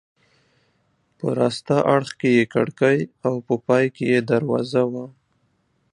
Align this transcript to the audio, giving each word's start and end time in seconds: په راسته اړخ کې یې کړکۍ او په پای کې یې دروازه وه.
په 1.17 1.27
راسته 1.39 1.75
اړخ 1.95 2.09
کې 2.19 2.29
یې 2.37 2.45
کړکۍ 2.53 2.99
او 3.27 3.33
په 3.47 3.55
پای 3.65 3.85
کې 3.95 4.05
یې 4.13 4.19
دروازه 4.31 4.81
وه. 4.91 5.05